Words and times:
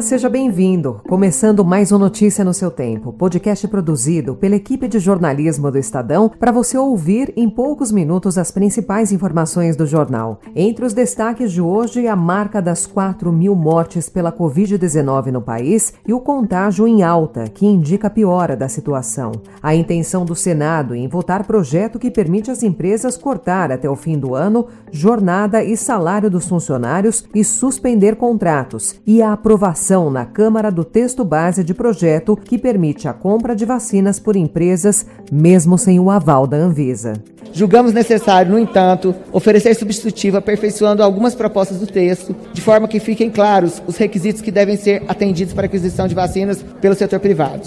Seja 0.00 0.28
bem-vindo. 0.28 1.00
Começando 1.08 1.64
mais 1.64 1.90
um 1.90 1.98
Notícia 1.98 2.44
no 2.44 2.54
seu 2.54 2.70
tempo, 2.70 3.12
podcast 3.12 3.66
produzido 3.66 4.36
pela 4.36 4.54
equipe 4.54 4.86
de 4.86 5.00
jornalismo 5.00 5.72
do 5.72 5.78
Estadão 5.78 6.28
para 6.28 6.52
você 6.52 6.78
ouvir 6.78 7.32
em 7.36 7.50
poucos 7.50 7.90
minutos 7.90 8.38
as 8.38 8.52
principais 8.52 9.10
informações 9.10 9.74
do 9.74 9.86
jornal. 9.86 10.40
Entre 10.54 10.84
os 10.84 10.92
destaques 10.92 11.50
de 11.50 11.60
hoje, 11.60 12.06
a 12.06 12.14
marca 12.14 12.62
das 12.62 12.86
4 12.86 13.32
mil 13.32 13.56
mortes 13.56 14.08
pela 14.08 14.30
Covid-19 14.30 15.32
no 15.32 15.42
país 15.42 15.92
e 16.06 16.12
o 16.12 16.20
contágio 16.20 16.86
em 16.86 17.02
alta, 17.02 17.48
que 17.48 17.66
indica 17.66 18.06
a 18.06 18.10
piora 18.10 18.56
da 18.56 18.68
situação. 18.68 19.32
A 19.60 19.74
intenção 19.74 20.24
do 20.24 20.36
Senado 20.36 20.94
em 20.94 21.08
votar 21.08 21.44
projeto 21.44 21.98
que 21.98 22.10
permite 22.10 22.52
às 22.52 22.62
empresas 22.62 23.16
cortar 23.16 23.72
até 23.72 23.90
o 23.90 23.96
fim 23.96 24.16
do 24.16 24.34
ano 24.34 24.68
jornada 24.92 25.62
e 25.62 25.76
salário 25.76 26.30
dos 26.30 26.46
funcionários 26.46 27.24
e 27.34 27.42
suspender 27.42 28.14
contratos 28.16 28.94
e 29.04 29.20
a 29.20 29.32
aprovação 29.32 29.87
na 30.10 30.26
Câmara 30.26 30.70
do 30.70 30.84
texto 30.84 31.24
base 31.24 31.64
de 31.64 31.72
projeto 31.72 32.36
que 32.36 32.58
permite 32.58 33.08
a 33.08 33.12
compra 33.12 33.56
de 33.56 33.64
vacinas 33.64 34.20
por 34.20 34.36
empresas, 34.36 35.06
mesmo 35.32 35.78
sem 35.78 35.98
o 35.98 36.10
aval 36.10 36.46
da 36.46 36.56
Anvisa. 36.56 37.14
Julgamos 37.52 37.92
necessário, 37.92 38.52
no 38.52 38.58
entanto, 38.58 39.14
oferecer 39.32 39.74
substitutivo 39.74 40.36
aperfeiçoando 40.36 41.02
algumas 41.02 41.34
propostas 41.34 41.78
do 41.78 41.86
texto, 41.86 42.36
de 42.52 42.60
forma 42.60 42.86
que 42.86 43.00
fiquem 43.00 43.30
claros 43.30 43.82
os 43.86 43.96
requisitos 43.96 44.42
que 44.42 44.50
devem 44.50 44.76
ser 44.76 45.02
atendidos 45.08 45.54
para 45.54 45.66
aquisição 45.66 46.06
de 46.06 46.14
vacinas 46.14 46.62
pelo 46.80 46.94
setor 46.94 47.18
privado. 47.20 47.66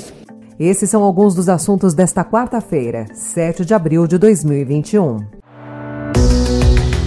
Esses 0.60 0.90
são 0.90 1.02
alguns 1.02 1.34
dos 1.34 1.50
assuntos 1.50 1.96
desta 1.96 2.24
quarta-feira, 2.24 3.08
7 3.14 3.66
de 3.66 3.74
abril 3.74 4.06
de 4.06 4.20
2021. 4.20 5.42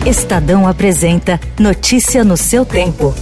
Estadão 0.07 0.69
apresenta 0.69 1.41
Notícia 1.59 2.23
no 2.23 2.37
seu 2.37 2.67
tempo. 2.67 3.15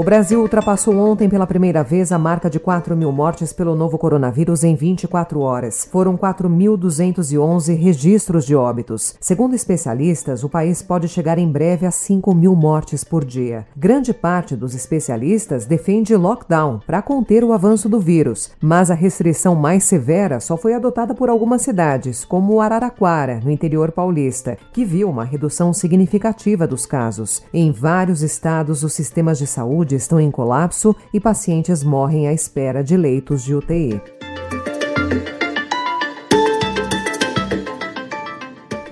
O 0.00 0.02
Brasil 0.02 0.40
ultrapassou 0.40 0.96
ontem 0.96 1.28
pela 1.28 1.46
primeira 1.46 1.84
vez 1.84 2.10
a 2.10 2.18
marca 2.18 2.48
de 2.48 2.58
4 2.58 2.96
mil 2.96 3.12
mortes 3.12 3.52
pelo 3.52 3.76
novo 3.76 3.98
coronavírus 3.98 4.64
em 4.64 4.74
24 4.74 5.40
horas. 5.40 5.86
Foram 5.92 6.16
4.211 6.16 7.76
registros 7.76 8.46
de 8.46 8.56
óbitos. 8.56 9.14
Segundo 9.20 9.54
especialistas, 9.54 10.42
o 10.42 10.48
país 10.48 10.80
pode 10.80 11.06
chegar 11.06 11.36
em 11.36 11.46
breve 11.46 11.84
a 11.84 11.90
5 11.90 12.34
mil 12.34 12.56
mortes 12.56 13.04
por 13.04 13.22
dia. 13.22 13.66
Grande 13.76 14.14
parte 14.14 14.56
dos 14.56 14.74
especialistas 14.74 15.66
defende 15.66 16.16
lockdown 16.16 16.80
para 16.86 17.02
conter 17.02 17.44
o 17.44 17.52
avanço 17.52 17.86
do 17.86 18.00
vírus, 18.00 18.52
mas 18.58 18.90
a 18.90 18.94
restrição 18.94 19.54
mais 19.54 19.84
severa 19.84 20.40
só 20.40 20.56
foi 20.56 20.72
adotada 20.72 21.14
por 21.14 21.28
algumas 21.28 21.60
cidades, 21.60 22.24
como 22.24 22.62
Araraquara, 22.62 23.38
no 23.44 23.50
interior 23.50 23.92
paulista, 23.92 24.56
que 24.72 24.82
viu 24.82 25.10
uma 25.10 25.24
redução 25.24 25.74
significativa 25.74 26.66
dos 26.66 26.86
casos. 26.86 27.42
Em 27.52 27.70
vários 27.70 28.22
estados, 28.22 28.82
os 28.82 28.94
sistemas 28.94 29.36
de 29.36 29.46
saúde 29.46 29.89
estão 29.94 30.20
em 30.20 30.30
colapso 30.30 30.94
e 31.12 31.20
pacientes 31.20 31.82
morrem 31.82 32.28
à 32.28 32.32
espera 32.32 32.82
de 32.82 32.96
leitos 32.96 33.44
de 33.44 33.54
UTI. 33.54 34.00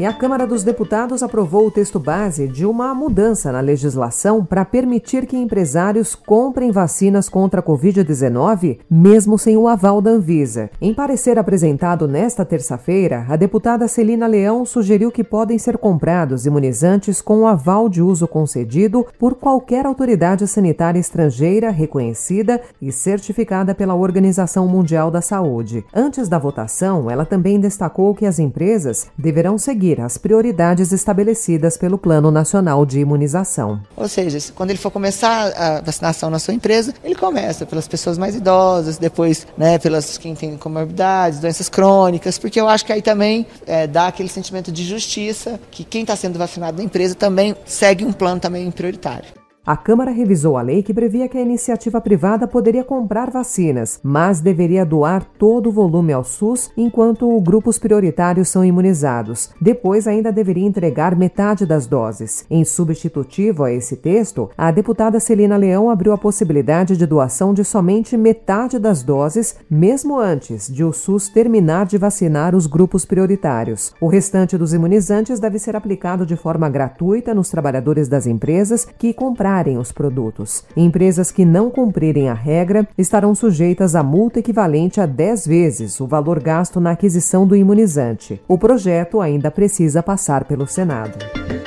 E 0.00 0.06
a 0.06 0.12
Câmara 0.12 0.46
dos 0.46 0.62
Deputados 0.62 1.24
aprovou 1.24 1.66
o 1.66 1.72
texto 1.72 1.98
base 1.98 2.46
de 2.46 2.64
uma 2.64 2.94
mudança 2.94 3.50
na 3.50 3.58
legislação 3.58 4.44
para 4.44 4.64
permitir 4.64 5.26
que 5.26 5.36
empresários 5.36 6.14
comprem 6.14 6.70
vacinas 6.70 7.28
contra 7.28 7.58
a 7.58 7.62
Covid-19, 7.64 8.78
mesmo 8.88 9.36
sem 9.36 9.56
o 9.56 9.66
aval 9.66 10.00
da 10.00 10.12
Anvisa. 10.12 10.70
Em 10.80 10.94
parecer 10.94 11.36
apresentado 11.36 12.06
nesta 12.06 12.44
terça-feira, 12.44 13.26
a 13.28 13.34
deputada 13.34 13.88
Celina 13.88 14.28
Leão 14.28 14.64
sugeriu 14.64 15.10
que 15.10 15.24
podem 15.24 15.58
ser 15.58 15.76
comprados 15.76 16.46
imunizantes 16.46 17.20
com 17.20 17.40
o 17.40 17.46
aval 17.48 17.88
de 17.88 18.00
uso 18.00 18.28
concedido 18.28 19.04
por 19.18 19.34
qualquer 19.34 19.84
autoridade 19.84 20.46
sanitária 20.46 21.00
estrangeira 21.00 21.70
reconhecida 21.70 22.60
e 22.80 22.92
certificada 22.92 23.74
pela 23.74 23.96
Organização 23.96 24.68
Mundial 24.68 25.10
da 25.10 25.20
Saúde. 25.20 25.84
Antes 25.92 26.28
da 26.28 26.38
votação, 26.38 27.10
ela 27.10 27.26
também 27.26 27.58
destacou 27.58 28.14
que 28.14 28.26
as 28.26 28.38
empresas 28.38 29.08
deverão 29.18 29.58
seguir 29.58 29.87
seguir 29.88 30.00
as 30.00 30.18
prioridades 30.18 30.92
estabelecidas 30.92 31.76
pelo 31.76 31.96
Plano 31.96 32.30
Nacional 32.30 32.84
de 32.84 33.00
Imunização. 33.00 33.80
Ou 33.96 34.08
seja, 34.08 34.38
quando 34.54 34.70
ele 34.70 34.78
for 34.78 34.90
começar 34.90 35.52
a 35.56 35.80
vacinação 35.80 36.28
na 36.28 36.38
sua 36.38 36.54
empresa, 36.54 36.92
ele 37.02 37.14
começa 37.14 37.64
pelas 37.64 37.88
pessoas 37.88 38.18
mais 38.18 38.34
idosas, 38.34 38.98
depois 38.98 39.46
né, 39.56 39.78
pelas 39.78 40.18
quem 40.18 40.34
tem 40.34 40.56
comorbidades, 40.56 41.40
doenças 41.40 41.68
crônicas, 41.68 42.38
porque 42.38 42.60
eu 42.60 42.68
acho 42.68 42.84
que 42.84 42.92
aí 42.92 43.02
também 43.02 43.46
é, 43.66 43.86
dá 43.86 44.08
aquele 44.08 44.28
sentimento 44.28 44.70
de 44.70 44.84
justiça 44.84 45.58
que 45.70 45.84
quem 45.84 46.02
está 46.02 46.16
sendo 46.16 46.38
vacinado 46.38 46.76
na 46.76 46.84
empresa 46.84 47.14
também 47.14 47.54
segue 47.64 48.04
um 48.04 48.12
plano 48.12 48.40
também 48.40 48.70
prioritário. 48.70 49.37
A 49.68 49.76
Câmara 49.76 50.10
revisou 50.10 50.56
a 50.56 50.62
lei 50.62 50.82
que 50.82 50.94
previa 50.94 51.28
que 51.28 51.36
a 51.36 51.42
iniciativa 51.42 52.00
privada 52.00 52.48
poderia 52.48 52.82
comprar 52.82 53.30
vacinas, 53.30 54.00
mas 54.02 54.40
deveria 54.40 54.82
doar 54.82 55.22
todo 55.38 55.68
o 55.68 55.72
volume 55.72 56.10
ao 56.10 56.24
SUS 56.24 56.70
enquanto 56.74 57.38
grupos 57.42 57.78
prioritários 57.78 58.48
são 58.48 58.64
imunizados. 58.64 59.50
Depois, 59.60 60.08
ainda 60.08 60.32
deveria 60.32 60.66
entregar 60.66 61.14
metade 61.14 61.66
das 61.66 61.86
doses. 61.86 62.46
Em 62.48 62.64
substitutivo 62.64 63.62
a 63.62 63.70
esse 63.70 63.94
texto, 63.96 64.48
a 64.56 64.70
deputada 64.70 65.20
Celina 65.20 65.58
Leão 65.58 65.90
abriu 65.90 66.14
a 66.14 66.18
possibilidade 66.18 66.96
de 66.96 67.04
doação 67.04 67.52
de 67.52 67.62
somente 67.62 68.16
metade 68.16 68.78
das 68.78 69.02
doses, 69.02 69.54
mesmo 69.70 70.18
antes 70.18 70.66
de 70.66 70.82
o 70.82 70.94
SUS 70.94 71.28
terminar 71.28 71.84
de 71.84 71.98
vacinar 71.98 72.54
os 72.54 72.66
grupos 72.66 73.04
prioritários. 73.04 73.92
O 74.00 74.08
restante 74.08 74.56
dos 74.56 74.72
imunizantes 74.72 75.38
deve 75.38 75.58
ser 75.58 75.76
aplicado 75.76 76.24
de 76.24 76.36
forma 76.36 76.70
gratuita 76.70 77.34
nos 77.34 77.50
trabalhadores 77.50 78.08
das 78.08 78.26
empresas 78.26 78.88
que 78.98 79.12
compraram 79.12 79.57
comprarem 79.58 79.78
os 79.78 79.90
produtos. 79.90 80.64
Empresas 80.76 81.30
que 81.30 81.44
não 81.44 81.70
cumprirem 81.70 82.28
a 82.28 82.34
regra 82.34 82.86
estarão 82.96 83.34
sujeitas 83.34 83.94
a 83.94 84.02
multa 84.02 84.38
equivalente 84.38 85.00
a 85.00 85.06
10 85.06 85.46
vezes 85.46 86.00
o 86.00 86.06
valor 86.06 86.40
gasto 86.40 86.80
na 86.80 86.92
aquisição 86.92 87.46
do 87.46 87.56
imunizante. 87.56 88.40
O 88.46 88.56
projeto 88.56 89.20
ainda 89.20 89.50
precisa 89.50 90.02
passar 90.02 90.44
pelo 90.44 90.66
Senado. 90.66 91.57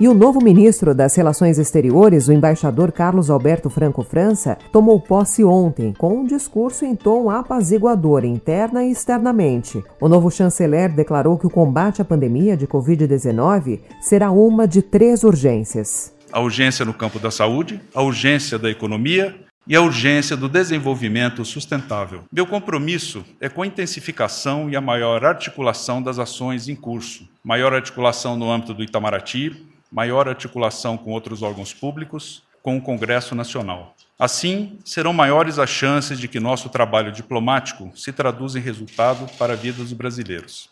E 0.00 0.06
o 0.06 0.14
novo 0.14 0.40
ministro 0.40 0.94
das 0.94 1.16
Relações 1.16 1.58
Exteriores, 1.58 2.28
o 2.28 2.32
embaixador 2.32 2.92
Carlos 2.92 3.30
Alberto 3.30 3.68
Franco 3.68 4.04
França, 4.04 4.56
tomou 4.72 5.00
posse 5.00 5.42
ontem 5.42 5.92
com 5.92 6.20
um 6.20 6.24
discurso 6.24 6.84
em 6.84 6.94
tom 6.94 7.28
apaziguador 7.28 8.24
interna 8.24 8.84
e 8.84 8.92
externamente. 8.92 9.82
O 10.00 10.08
novo 10.08 10.30
chanceler 10.30 10.94
declarou 10.94 11.36
que 11.36 11.48
o 11.48 11.50
combate 11.50 12.00
à 12.00 12.04
pandemia 12.04 12.56
de 12.56 12.64
Covid-19 12.64 13.80
será 14.00 14.30
uma 14.30 14.68
de 14.68 14.82
três 14.82 15.24
urgências. 15.24 16.14
A 16.30 16.38
urgência 16.38 16.84
no 16.84 16.94
campo 16.94 17.18
da 17.18 17.32
saúde, 17.32 17.80
a 17.92 18.00
urgência 18.00 18.56
da 18.56 18.70
economia 18.70 19.34
e 19.66 19.74
a 19.74 19.82
urgência 19.82 20.36
do 20.36 20.48
desenvolvimento 20.48 21.44
sustentável. 21.44 22.22
Meu 22.32 22.46
compromisso 22.46 23.24
é 23.40 23.48
com 23.48 23.62
a 23.62 23.66
intensificação 23.66 24.70
e 24.70 24.76
a 24.76 24.80
maior 24.80 25.24
articulação 25.24 26.00
das 26.00 26.20
ações 26.20 26.68
em 26.68 26.76
curso. 26.76 27.28
Maior 27.44 27.74
articulação 27.74 28.36
no 28.36 28.50
âmbito 28.50 28.72
do 28.72 28.82
Itamaraty, 28.82 29.67
maior 29.90 30.28
articulação 30.28 30.96
com 30.96 31.12
outros 31.12 31.42
órgãos 31.42 31.72
públicos, 31.72 32.42
com 32.62 32.76
o 32.76 32.80
Congresso 32.80 33.34
Nacional. 33.34 33.94
Assim, 34.18 34.78
serão 34.84 35.12
maiores 35.12 35.58
as 35.58 35.70
chances 35.70 36.18
de 36.18 36.26
que 36.26 36.40
nosso 36.40 36.68
trabalho 36.68 37.12
diplomático 37.12 37.90
se 37.94 38.12
traduza 38.12 38.58
em 38.58 38.62
resultado 38.62 39.26
para 39.38 39.52
a 39.52 39.56
vida 39.56 39.78
dos 39.78 39.92
brasileiros. 39.92 40.68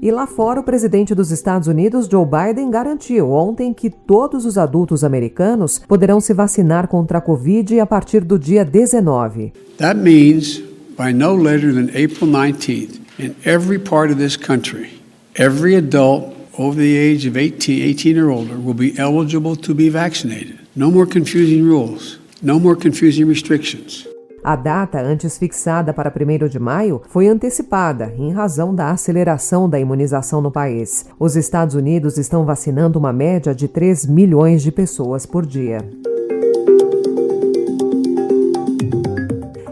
E 0.00 0.10
lá 0.12 0.26
fora, 0.26 0.60
o 0.60 0.62
presidente 0.62 1.14
dos 1.14 1.30
Estados 1.30 1.66
Unidos, 1.66 2.08
Joe 2.10 2.24
Biden, 2.24 2.70
garantiu 2.70 3.30
ontem 3.30 3.74
que 3.74 3.90
todos 3.90 4.46
os 4.46 4.56
adultos 4.56 5.02
americanos 5.02 5.80
poderão 5.80 6.20
se 6.20 6.32
vacinar 6.32 6.86
contra 6.88 7.18
a 7.18 7.20
Covid 7.20 7.78
a 7.80 7.86
partir 7.86 8.24
do 8.24 8.38
dia 8.38 8.64
19. 8.64 9.52
That 9.76 9.98
means 9.98 10.62
by 10.96 11.12
no 11.12 11.36
later 11.36 11.72
than 11.72 11.88
April 11.90 12.30
19th, 12.30 13.00
in 13.18 13.34
every 13.44 13.78
part 13.78 14.12
of 14.12 14.18
this 14.18 14.36
country, 14.36 14.97
every 15.38 15.76
adult 15.76 16.34
over 16.58 16.76
the 16.76 16.96
age 16.96 17.24
of 17.24 17.36
18, 17.36 17.82
18 17.82 18.18
or 18.18 18.30
older 18.30 18.58
will 18.58 18.74
be 18.74 18.98
eligible 18.98 19.54
to 19.54 19.72
be 19.72 19.88
vaccinated. 19.88 20.58
No 20.74 20.90
more 20.90 21.06
confusing 21.06 21.64
rules, 21.64 22.18
no 22.42 22.58
more 22.58 22.74
confusing 22.74 23.26
restrictions. 23.26 24.06
A 24.42 24.56
data 24.56 25.00
antes 25.00 25.36
fixada 25.36 25.92
para 25.92 26.12
1 26.12 26.48
de 26.48 26.58
maio 26.58 27.02
foi 27.08 27.28
antecipada 27.28 28.14
em 28.16 28.32
razão 28.32 28.74
da 28.74 28.90
aceleração 28.90 29.68
da 29.68 29.78
imunização 29.78 30.40
no 30.40 30.50
país. 30.50 31.06
Os 31.18 31.36
Estados 31.36 31.74
Unidos 31.74 32.18
estão 32.18 32.44
vacinando 32.44 32.98
uma 32.98 33.12
média 33.12 33.54
de 33.54 33.68
3 33.68 34.06
milhões 34.06 34.62
de 34.62 34.72
pessoas 34.72 35.26
por 35.26 35.44
dia. 35.44 35.78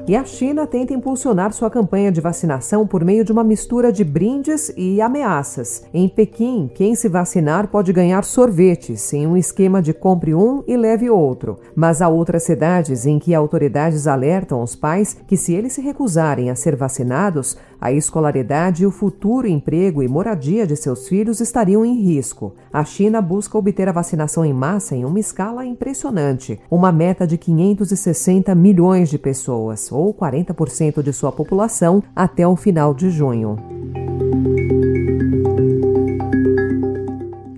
E 0.08 0.14
a 0.14 0.24
China 0.24 0.68
tenta 0.68 0.94
impulsionar 0.94 1.52
sua 1.52 1.68
campanha 1.68 2.12
de 2.12 2.20
vacinação 2.20 2.86
por 2.86 3.04
meio 3.04 3.24
de 3.24 3.32
uma 3.32 3.42
mistura 3.42 3.90
de 3.90 4.04
brindes 4.04 4.72
e 4.76 5.00
ameaças. 5.00 5.82
Em 5.92 6.08
Pequim, 6.08 6.70
quem 6.72 6.94
se 6.94 7.08
vacinar 7.08 7.66
pode 7.66 7.92
ganhar 7.92 8.22
sorvetes 8.22 9.12
em 9.12 9.26
um 9.26 9.36
esquema 9.36 9.82
de 9.82 9.92
compre 9.92 10.32
um 10.32 10.62
e 10.64 10.76
leve 10.76 11.10
outro. 11.10 11.58
Mas 11.74 12.00
há 12.00 12.08
outras 12.08 12.44
cidades 12.44 13.04
em 13.04 13.18
que 13.18 13.34
autoridades 13.34 14.06
alertam 14.06 14.62
os 14.62 14.76
pais 14.76 15.16
que, 15.26 15.36
se 15.36 15.52
eles 15.52 15.72
se 15.72 15.80
recusarem 15.80 16.50
a 16.50 16.54
ser 16.54 16.76
vacinados, 16.76 17.56
a 17.80 17.92
escolaridade, 17.92 18.86
o 18.86 18.90
futuro 18.90 19.46
emprego 19.46 20.02
e 20.02 20.08
moradia 20.08 20.66
de 20.66 20.76
seus 20.76 21.08
filhos 21.08 21.40
estariam 21.40 21.84
em 21.84 21.94
risco. 22.00 22.54
A 22.72 22.84
China 22.84 23.20
busca 23.20 23.58
obter 23.58 23.88
a 23.88 23.92
vacinação 23.92 24.44
em 24.44 24.52
massa 24.52 24.96
em 24.96 25.04
uma 25.04 25.20
escala 25.20 25.64
impressionante, 25.64 26.60
uma 26.70 26.90
meta 26.90 27.26
de 27.26 27.36
560 27.36 28.54
milhões 28.54 29.08
de 29.08 29.18
pessoas, 29.18 29.90
ou 29.92 30.14
40% 30.14 31.02
de 31.02 31.12
sua 31.12 31.32
população, 31.32 32.02
até 32.14 32.46
o 32.46 32.56
final 32.56 32.94
de 32.94 33.10
junho. 33.10 33.56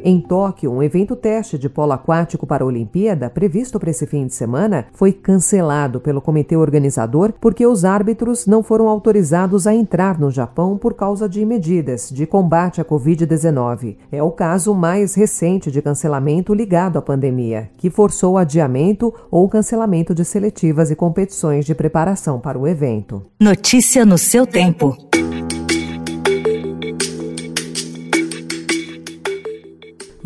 Em 0.04 0.20
Tóquio, 0.20 0.72
um 0.72 0.82
evento 0.82 1.16
teste 1.16 1.58
de 1.58 1.68
polo 1.68 1.92
aquático 1.92 2.46
para 2.46 2.62
a 2.64 2.66
Olimpíada, 2.66 3.28
previsto 3.28 3.78
para 3.78 3.90
esse 3.90 4.06
fim 4.06 4.26
de 4.26 4.34
semana, 4.34 4.86
foi 4.92 5.12
cancelado 5.12 6.00
pelo 6.00 6.20
comitê 6.20 6.56
organizador 6.56 7.32
porque 7.40 7.66
os 7.66 7.84
árbitros 7.84 8.46
não 8.46 8.62
foram 8.62 8.88
autorizados 8.88 9.66
a 9.66 9.74
entrar 9.74 10.18
no 10.18 10.30
Japão 10.30 10.76
por 10.76 10.94
causa 10.94 11.28
de 11.28 11.44
medidas 11.44 12.10
de 12.10 12.26
combate 12.26 12.80
à 12.80 12.84
Covid-19. 12.84 13.96
É 14.12 14.22
o 14.22 14.30
caso 14.30 14.74
mais 14.74 15.14
recente 15.14 15.70
de 15.70 15.82
cancelamento 15.82 16.54
ligado 16.54 16.98
à 16.98 17.02
pandemia, 17.02 17.70
que 17.76 17.90
forçou 17.90 18.38
adiamento 18.38 19.12
ou 19.30 19.48
cancelamento 19.48 20.14
de 20.14 20.24
seletivas 20.24 20.90
e 20.90 20.96
competições 20.96 21.64
de 21.64 21.74
preparação 21.74 22.38
para 22.38 22.58
o 22.58 22.66
evento. 22.66 23.22
Notícia 23.40 24.04
no 24.04 24.18
seu 24.18 24.46
tempo. 24.46 25.07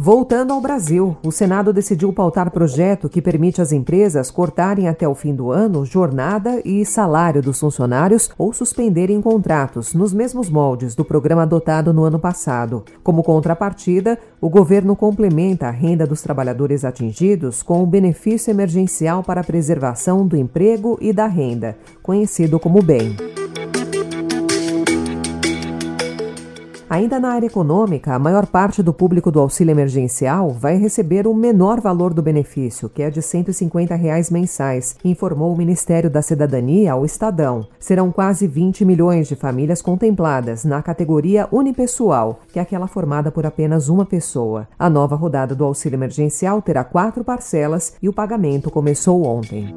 Voltando 0.04 0.52
ao 0.52 0.60
Brasil, 0.60 1.16
o 1.24 1.30
Senado 1.30 1.72
decidiu 1.72 2.12
pautar 2.12 2.50
projeto 2.50 3.08
que 3.08 3.22
permite 3.22 3.62
às 3.62 3.70
empresas 3.70 4.32
cortarem 4.32 4.88
até 4.88 5.06
o 5.06 5.14
fim 5.14 5.32
do 5.32 5.52
ano 5.52 5.86
jornada 5.86 6.60
e 6.64 6.84
salário 6.84 7.40
dos 7.40 7.60
funcionários 7.60 8.28
ou 8.36 8.52
suspenderem 8.52 9.22
contratos 9.22 9.94
nos 9.94 10.12
mesmos 10.12 10.50
moldes 10.50 10.96
do 10.96 11.04
programa 11.04 11.42
adotado 11.42 11.92
no 11.92 12.02
ano 12.02 12.18
passado. 12.18 12.84
Como 13.00 13.22
contrapartida, 13.22 14.18
o 14.40 14.50
governo 14.50 14.96
complementa 14.96 15.68
a 15.68 15.70
renda 15.70 16.04
dos 16.04 16.20
trabalhadores 16.20 16.84
atingidos 16.84 17.62
com 17.62 17.80
o 17.80 17.86
benefício 17.86 18.50
emergencial 18.50 19.22
para 19.22 19.42
a 19.42 19.44
preservação 19.44 20.26
do 20.26 20.36
emprego 20.36 20.98
e 21.00 21.12
da 21.12 21.28
renda, 21.28 21.76
conhecido 22.02 22.58
como 22.58 22.82
BEM. 22.82 23.41
Ainda 26.92 27.18
na 27.18 27.30
área 27.30 27.46
econômica, 27.46 28.12
a 28.12 28.18
maior 28.18 28.44
parte 28.44 28.82
do 28.82 28.92
público 28.92 29.30
do 29.30 29.40
auxílio 29.40 29.72
emergencial 29.72 30.50
vai 30.50 30.76
receber 30.76 31.26
o 31.26 31.32
menor 31.32 31.80
valor 31.80 32.12
do 32.12 32.20
benefício, 32.20 32.86
que 32.86 33.02
é 33.02 33.08
de 33.08 33.22
150 33.22 33.94
reais 33.94 34.30
mensais, 34.30 34.94
informou 35.02 35.54
o 35.54 35.56
Ministério 35.56 36.10
da 36.10 36.20
Cidadania 36.20 36.92
ao 36.92 37.06
Estadão. 37.06 37.66
Serão 37.80 38.12
quase 38.12 38.46
20 38.46 38.84
milhões 38.84 39.26
de 39.26 39.34
famílias 39.34 39.80
contempladas 39.80 40.66
na 40.66 40.82
categoria 40.82 41.48
unipessoal, 41.50 42.40
que 42.52 42.58
é 42.58 42.62
aquela 42.62 42.86
formada 42.86 43.32
por 43.32 43.46
apenas 43.46 43.88
uma 43.88 44.04
pessoa. 44.04 44.68
A 44.78 44.90
nova 44.90 45.16
rodada 45.16 45.54
do 45.54 45.64
auxílio 45.64 45.96
emergencial 45.96 46.60
terá 46.60 46.84
quatro 46.84 47.24
parcelas 47.24 47.94
e 48.02 48.08
o 48.10 48.12
pagamento 48.12 48.70
começou 48.70 49.24
ontem. 49.24 49.74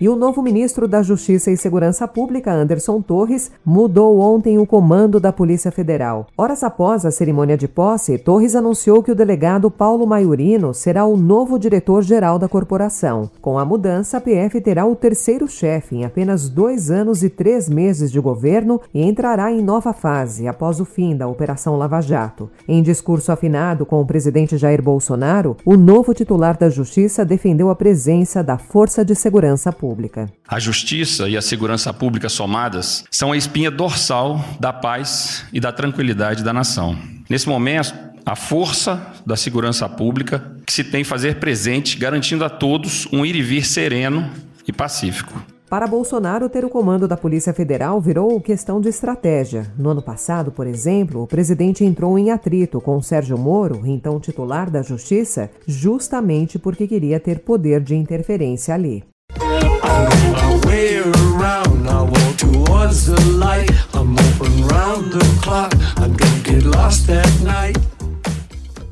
E 0.00 0.08
o 0.08 0.16
novo 0.16 0.42
ministro 0.42 0.88
da 0.88 1.02
Justiça 1.02 1.52
e 1.52 1.56
Segurança 1.56 2.08
Pública, 2.08 2.52
Anderson 2.52 3.00
Torres, 3.00 3.52
mudou 3.64 4.18
ontem 4.18 4.58
o 4.58 4.66
comando 4.66 5.20
da 5.20 5.32
Polícia 5.32 5.70
Federal. 5.70 6.26
Horas 6.36 6.64
após 6.64 7.06
a 7.06 7.12
cerimônia 7.12 7.56
de 7.56 7.68
posse, 7.68 8.18
Torres 8.18 8.56
anunciou 8.56 9.04
que 9.04 9.12
o 9.12 9.14
delegado 9.14 9.70
Paulo 9.70 10.04
Maiorino 10.04 10.74
será 10.74 11.06
o 11.06 11.16
novo 11.16 11.58
diretor-geral 11.58 12.40
da 12.40 12.48
corporação. 12.48 13.30
Com 13.40 13.56
a 13.56 13.64
mudança, 13.64 14.16
a 14.16 14.20
PF 14.20 14.60
terá 14.60 14.84
o 14.84 14.96
terceiro 14.96 15.46
chefe 15.46 15.96
em 15.96 16.04
apenas 16.04 16.48
dois 16.48 16.90
anos 16.90 17.22
e 17.22 17.30
três 17.30 17.68
meses 17.68 18.10
de 18.10 18.18
governo 18.18 18.80
e 18.92 19.00
entrará 19.00 19.52
em 19.52 19.62
nova 19.62 19.92
fase 19.92 20.48
após 20.48 20.80
o 20.80 20.84
fim 20.84 21.16
da 21.16 21.28
Operação 21.28 21.76
Lava 21.76 22.00
Jato. 22.00 22.50
Em 22.66 22.82
discurso 22.82 23.30
afinado 23.30 23.86
com 23.86 24.00
o 24.00 24.06
presidente 24.06 24.56
Jair 24.56 24.82
Bolsonaro, 24.82 25.56
o 25.64 25.76
novo 25.76 26.12
titular 26.12 26.58
da 26.58 26.68
Justiça 26.68 27.24
defendeu 27.24 27.70
a 27.70 27.76
presença 27.76 28.42
da 28.42 28.58
Força 28.58 29.04
de 29.04 29.14
Segurança 29.14 29.70
Pública. 29.70 29.83
Pública. 29.84 30.32
A 30.48 30.58
justiça 30.58 31.28
e 31.28 31.36
a 31.36 31.42
segurança 31.42 31.92
pública 31.92 32.30
somadas 32.30 33.04
são 33.10 33.32
a 33.32 33.36
espinha 33.36 33.70
dorsal 33.70 34.42
da 34.58 34.72
paz 34.72 35.44
e 35.52 35.60
da 35.60 35.70
tranquilidade 35.70 36.42
da 36.42 36.54
nação. 36.54 36.96
Nesse 37.28 37.46
momento, 37.46 37.92
a 38.24 38.34
força 38.34 39.12
da 39.26 39.36
segurança 39.36 39.86
pública 39.86 40.56
que 40.66 40.72
se 40.72 40.84
tem 40.84 41.04
fazer 41.04 41.38
presente, 41.38 41.98
garantindo 41.98 42.46
a 42.46 42.48
todos 42.48 43.06
um 43.12 43.26
ir 43.26 43.36
e 43.36 43.42
vir 43.42 43.66
sereno 43.66 44.30
e 44.66 44.72
pacífico. 44.72 45.38
Para 45.68 45.86
Bolsonaro, 45.86 46.48
ter 46.48 46.64
o 46.64 46.70
comando 46.70 47.06
da 47.06 47.16
Polícia 47.16 47.52
Federal 47.52 48.00
virou 48.00 48.40
questão 48.40 48.80
de 48.80 48.88
estratégia. 48.88 49.66
No 49.76 49.90
ano 49.90 50.00
passado, 50.00 50.50
por 50.50 50.66
exemplo, 50.66 51.22
o 51.22 51.26
presidente 51.26 51.84
entrou 51.84 52.18
em 52.18 52.30
atrito 52.30 52.80
com 52.80 53.02
Sérgio 53.02 53.36
Moro, 53.36 53.82
então 53.84 54.18
titular 54.18 54.70
da 54.70 54.80
Justiça, 54.80 55.50
justamente 55.66 56.58
porque 56.58 56.86
queria 56.86 57.20
ter 57.20 57.40
poder 57.40 57.82
de 57.82 57.94
interferência 57.94 58.72
ali. 58.72 59.04
My 59.38 60.60
way 60.66 60.98
around. 60.98 61.88
I 61.88 62.02
walk 62.02 62.36
towards 62.36 63.06
the 63.06 63.20
light. 63.38 63.70
I'm 63.92 64.18
open 64.18 64.66
round 64.66 65.12
the 65.12 65.24
clock. 65.42 65.74
I 65.96 66.08
get 66.42 66.64
lost 66.64 67.08
at 67.08 67.40
night. 67.40 67.78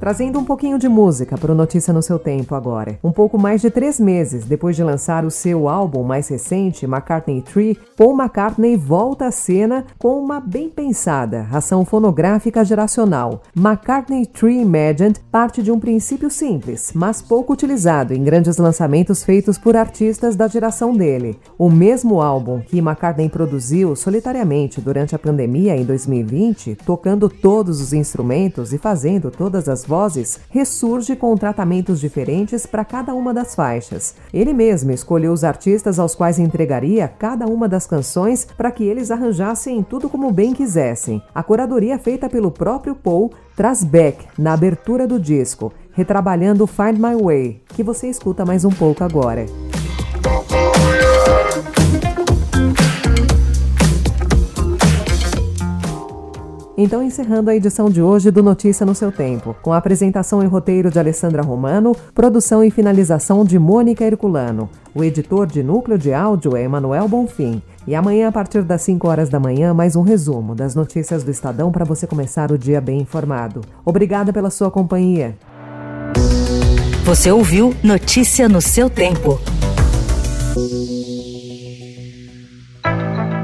Trazendo 0.02 0.36
um 0.40 0.44
pouquinho 0.44 0.80
de 0.80 0.88
música 0.88 1.38
para 1.38 1.52
o 1.52 1.54
Notícia 1.54 1.92
no 1.92 2.02
seu 2.02 2.18
tempo 2.18 2.56
agora. 2.56 2.98
Um 3.04 3.12
pouco 3.12 3.38
mais 3.38 3.60
de 3.60 3.70
três 3.70 4.00
meses 4.00 4.44
depois 4.44 4.74
de 4.74 4.82
lançar 4.82 5.24
o 5.24 5.30
seu 5.30 5.68
álbum 5.68 6.02
mais 6.02 6.26
recente, 6.26 6.86
McCartney 6.86 7.40
3, 7.40 7.76
Paul 7.96 8.20
McCartney 8.20 8.76
volta 8.76 9.26
à 9.26 9.30
cena 9.30 9.84
com 10.00 10.18
uma 10.18 10.40
bem 10.40 10.68
pensada 10.68 11.46
ação 11.52 11.84
fonográfica 11.84 12.64
geracional. 12.64 13.42
McCartney 13.56 14.26
3 14.26 14.62
Imagined 14.62 15.20
parte 15.30 15.62
de 15.62 15.70
um 15.70 15.78
princípio 15.78 16.28
simples, 16.28 16.90
mas 16.92 17.22
pouco 17.22 17.52
utilizado 17.52 18.12
em 18.12 18.24
grandes 18.24 18.56
lançamentos 18.56 19.22
feitos 19.22 19.56
por 19.56 19.76
artistas 19.76 20.34
da 20.34 20.48
geração 20.48 20.96
dele. 20.96 21.38
O 21.56 21.70
mesmo 21.70 22.20
álbum 22.20 22.60
que 22.60 22.80
McCartney 22.80 23.28
produziu 23.28 23.94
solitariamente 23.94 24.80
durante 24.80 25.14
a 25.14 25.18
pandemia 25.18 25.76
em 25.76 25.84
2020, 25.84 26.74
tocando 26.84 27.28
todos 27.28 27.80
os 27.80 27.92
instrumentos 27.92 28.72
e 28.72 28.78
fazendo 28.78 29.30
todas 29.30 29.68
as 29.68 29.91
vozes, 29.92 30.40
ressurge 30.48 31.14
com 31.14 31.36
tratamentos 31.36 32.00
diferentes 32.00 32.64
para 32.64 32.82
cada 32.82 33.14
uma 33.14 33.34
das 33.34 33.54
faixas. 33.54 34.14
Ele 34.32 34.54
mesmo 34.54 34.90
escolheu 34.90 35.30
os 35.30 35.44
artistas 35.44 35.98
aos 35.98 36.14
quais 36.14 36.38
entregaria 36.38 37.06
cada 37.06 37.44
uma 37.44 37.68
das 37.68 37.86
canções 37.86 38.46
para 38.56 38.70
que 38.70 38.84
eles 38.84 39.10
arranjassem 39.10 39.82
tudo 39.82 40.08
como 40.08 40.32
bem 40.32 40.54
quisessem. 40.54 41.22
A 41.34 41.42
curadoria 41.42 41.98
feita 41.98 42.26
pelo 42.26 42.50
próprio 42.50 42.94
Paul 42.94 43.32
traz 43.54 43.84
Beck 43.84 44.24
na 44.38 44.54
abertura 44.54 45.06
do 45.06 45.20
disco, 45.20 45.70
retrabalhando 45.92 46.66
Find 46.66 46.96
My 46.96 47.14
Way, 47.22 47.60
que 47.68 47.82
você 47.82 48.08
escuta 48.08 48.46
mais 48.46 48.64
um 48.64 48.70
pouco 48.70 49.04
agora. 49.04 49.44
Então, 56.76 57.02
encerrando 57.02 57.50
a 57.50 57.54
edição 57.54 57.90
de 57.90 58.00
hoje 58.00 58.30
do 58.30 58.42
Notícia 58.42 58.86
no 58.86 58.94
seu 58.94 59.12
Tempo, 59.12 59.54
com 59.60 59.72
a 59.72 59.76
apresentação 59.76 60.42
e 60.42 60.46
roteiro 60.46 60.90
de 60.90 60.98
Alessandra 60.98 61.42
Romano, 61.42 61.94
produção 62.14 62.64
e 62.64 62.70
finalização 62.70 63.44
de 63.44 63.58
Mônica 63.58 64.04
Herculano. 64.04 64.70
O 64.94 65.04
editor 65.04 65.46
de 65.46 65.62
núcleo 65.62 65.98
de 65.98 66.14
áudio 66.14 66.56
é 66.56 66.62
Emanuel 66.62 67.06
Bonfim. 67.08 67.60
E 67.86 67.94
amanhã, 67.94 68.28
a 68.28 68.32
partir 68.32 68.62
das 68.62 68.80
5 68.82 69.06
horas 69.06 69.28
da 69.28 69.38
manhã, 69.38 69.74
mais 69.74 69.96
um 69.96 70.02
resumo 70.02 70.54
das 70.54 70.74
notícias 70.74 71.22
do 71.22 71.30
Estadão 71.30 71.70
para 71.70 71.84
você 71.84 72.06
começar 72.06 72.50
o 72.50 72.56
dia 72.56 72.80
bem 72.80 73.00
informado. 73.00 73.60
Obrigada 73.84 74.32
pela 74.32 74.48
sua 74.48 74.70
companhia. 74.70 75.36
Você 77.04 77.30
ouviu 77.30 77.74
Notícia 77.82 78.48
no 78.48 78.62
seu 78.62 78.88
tempo. 78.88 79.38